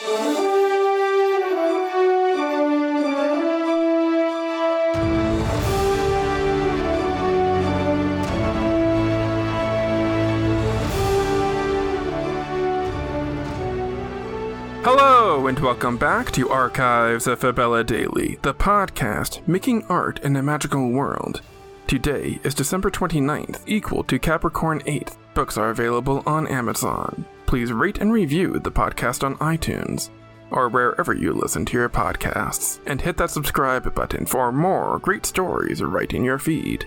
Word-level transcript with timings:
Hello, 0.00 0.14
and 15.48 15.58
welcome 15.58 15.96
back 15.96 16.30
to 16.30 16.48
Archives 16.48 17.26
of 17.26 17.40
Fabella 17.40 17.82
Daily, 17.82 18.38
the 18.42 18.54
podcast 18.54 19.46
making 19.48 19.84
art 19.86 20.20
in 20.20 20.36
a 20.36 20.42
magical 20.44 20.92
world. 20.92 21.42
Today 21.88 22.38
is 22.44 22.54
December 22.54 22.92
29th, 22.92 23.62
equal 23.66 24.04
to 24.04 24.20
Capricorn 24.20 24.78
8th. 24.82 25.16
Books 25.34 25.58
are 25.58 25.70
available 25.70 26.22
on 26.24 26.46
Amazon. 26.46 27.24
Please 27.48 27.72
rate 27.72 27.96
and 27.96 28.12
review 28.12 28.58
the 28.58 28.70
podcast 28.70 29.24
on 29.24 29.34
iTunes 29.36 30.10
or 30.50 30.68
wherever 30.68 31.14
you 31.14 31.32
listen 31.32 31.64
to 31.64 31.78
your 31.78 31.88
podcasts, 31.88 32.78
and 32.84 33.00
hit 33.00 33.16
that 33.16 33.30
subscribe 33.30 33.94
button 33.94 34.26
for 34.26 34.52
more 34.52 34.98
great 34.98 35.24
stories 35.24 35.82
right 35.82 36.12
in 36.12 36.22
your 36.22 36.38
feed. 36.38 36.86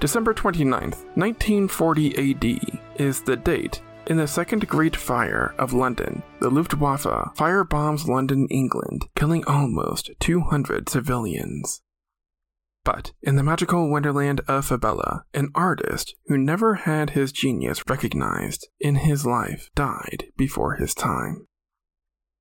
December 0.00 0.34
29th, 0.34 1.04
1940 1.14 2.32
AD 2.32 2.80
is 3.00 3.20
the 3.22 3.36
date 3.36 3.80
in 4.08 4.16
the 4.16 4.26
Second 4.26 4.66
Great 4.66 4.96
Fire 4.96 5.54
of 5.56 5.72
London, 5.72 6.24
the 6.40 6.50
Luftwaffe 6.50 7.04
firebombs 7.36 8.08
London, 8.08 8.48
England, 8.50 9.06
killing 9.14 9.44
almost 9.44 10.10
200 10.18 10.88
civilians. 10.88 11.80
But 12.84 13.12
in 13.22 13.36
the 13.36 13.42
magical 13.42 13.90
wonderland 13.90 14.42
of 14.46 14.66
Fabella, 14.66 15.24
an 15.32 15.48
artist 15.54 16.14
who 16.26 16.36
never 16.36 16.74
had 16.74 17.10
his 17.10 17.32
genius 17.32 17.82
recognized 17.88 18.68
in 18.78 18.96
his 18.96 19.24
life 19.24 19.70
died 19.74 20.26
before 20.36 20.74
his 20.74 20.94
time. 20.94 21.46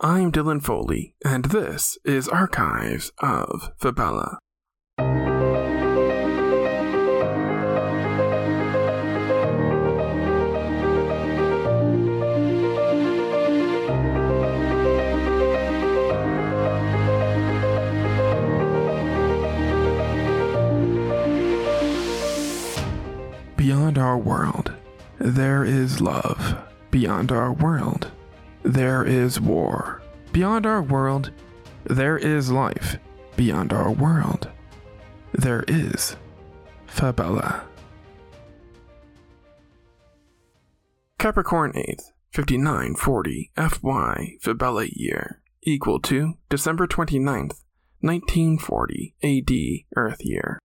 I'm 0.00 0.32
Dylan 0.32 0.60
Foley, 0.60 1.14
and 1.24 1.46
this 1.46 1.96
is 2.04 2.28
Archives 2.28 3.12
of 3.20 3.70
Fabella. 3.78 4.38
World, 24.24 24.72
there 25.18 25.64
is 25.64 26.00
love. 26.00 26.56
Beyond 26.90 27.30
our 27.32 27.52
world, 27.52 28.10
there 28.62 29.04
is 29.04 29.40
war. 29.40 30.02
Beyond 30.32 30.66
our 30.66 30.82
world, 30.82 31.30
there 31.84 32.16
is 32.16 32.50
life. 32.50 32.96
Beyond 33.36 33.72
our 33.72 33.90
world, 33.90 34.48
there 35.32 35.64
is 35.68 36.16
Fabella. 36.86 37.64
Capricorn 41.18 41.72
8th, 41.72 42.12
5940 42.32 43.50
FY 43.56 44.36
Fabella 44.40 44.86
year, 44.92 45.42
equal 45.62 45.98
to 46.00 46.34
December 46.48 46.86
29th, 46.86 47.62
1940 48.00 49.14
AD 49.22 49.96
Earth 49.96 50.18
year. 50.20 50.58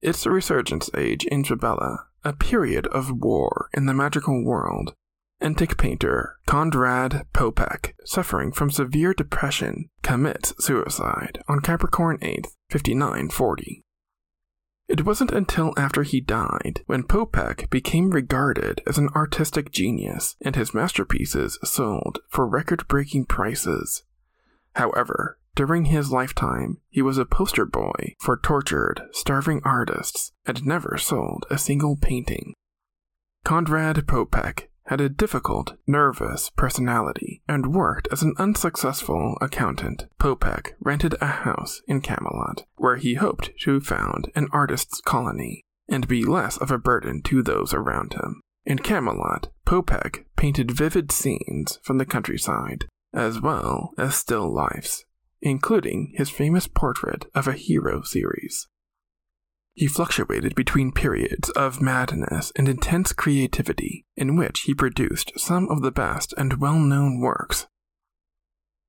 It's 0.00 0.24
the 0.24 0.30
resurgence 0.30 0.90
age 0.96 1.24
in 1.26 1.44
Fabella, 1.44 2.06
a 2.24 2.32
period 2.32 2.86
of 2.88 3.10
war 3.10 3.68
in 3.74 3.86
the 3.86 3.94
magical 3.94 4.44
world. 4.44 4.94
Antique 5.40 5.76
painter 5.76 6.38
Konrad 6.46 7.26
Popek, 7.34 7.94
suffering 8.04 8.52
from 8.52 8.70
severe 8.70 9.12
depression, 9.12 9.88
commits 10.02 10.54
suicide 10.64 11.42
on 11.48 11.60
Capricorn 11.60 12.18
8th, 12.18 12.52
5940. 12.70 13.82
It 14.88 15.04
wasn't 15.04 15.32
until 15.32 15.72
after 15.76 16.02
he 16.02 16.20
died 16.20 16.82
when 16.86 17.02
Popek 17.04 17.70
became 17.70 18.10
regarded 18.10 18.82
as 18.86 18.98
an 18.98 19.08
artistic 19.16 19.72
genius 19.72 20.36
and 20.40 20.54
his 20.54 20.74
masterpieces 20.74 21.58
sold 21.64 22.20
for 22.28 22.46
record 22.46 22.86
breaking 22.88 23.24
prices. 23.24 24.04
However, 24.74 25.38
during 25.54 25.86
his 25.86 26.10
lifetime, 26.10 26.78
he 26.88 27.02
was 27.02 27.18
a 27.18 27.24
poster 27.24 27.64
boy 27.64 28.14
for 28.18 28.36
tortured, 28.36 29.02
starving 29.12 29.60
artists 29.64 30.32
and 30.46 30.64
never 30.64 30.96
sold 30.98 31.44
a 31.50 31.58
single 31.58 31.96
painting. 31.96 32.54
Konrad 33.44 34.06
Popek 34.06 34.68
had 34.86 35.00
a 35.00 35.08
difficult, 35.08 35.74
nervous 35.86 36.50
personality 36.50 37.42
and 37.48 37.74
worked 37.74 38.08
as 38.10 38.22
an 38.22 38.34
unsuccessful 38.38 39.36
accountant. 39.40 40.06
Popek 40.18 40.72
rented 40.80 41.14
a 41.20 41.26
house 41.26 41.82
in 41.86 42.00
Camelot, 42.00 42.64
where 42.76 42.96
he 42.96 43.14
hoped 43.14 43.50
to 43.60 43.80
found 43.80 44.30
an 44.34 44.48
artist's 44.52 45.00
colony 45.00 45.62
and 45.88 46.08
be 46.08 46.24
less 46.24 46.56
of 46.56 46.70
a 46.70 46.78
burden 46.78 47.22
to 47.22 47.42
those 47.42 47.72
around 47.72 48.14
him. 48.14 48.40
In 48.64 48.78
Camelot, 48.78 49.48
Popek 49.66 50.24
painted 50.36 50.70
vivid 50.70 51.12
scenes 51.12 51.78
from 51.82 51.98
the 51.98 52.06
countryside, 52.06 52.86
as 53.12 53.40
well 53.40 53.92
as 53.98 54.14
still 54.14 54.52
lifes, 54.52 55.04
including 55.42 56.12
his 56.16 56.30
famous 56.30 56.66
portrait 56.66 57.26
of 57.34 57.46
a 57.46 57.52
hero 57.52 58.00
series. 58.02 58.68
He 59.74 59.86
fluctuated 59.86 60.54
between 60.54 60.92
periods 60.92 61.50
of 61.50 61.80
madness 61.80 62.52
and 62.56 62.68
intense 62.68 63.12
creativity, 63.12 64.06
in 64.16 64.36
which 64.36 64.60
he 64.60 64.74
produced 64.74 65.32
some 65.38 65.68
of 65.68 65.82
the 65.82 65.90
best 65.90 66.34
and 66.36 66.60
well 66.60 66.78
known 66.78 67.20
works. 67.20 67.66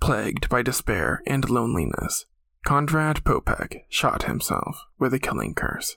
Plagued 0.00 0.48
by 0.48 0.62
despair 0.62 1.22
and 1.26 1.48
loneliness, 1.50 2.24
Konrad 2.64 3.22
Popek 3.24 3.82
shot 3.88 4.24
himself 4.24 4.86
with 4.98 5.12
a 5.12 5.18
killing 5.18 5.54
curse. 5.54 5.96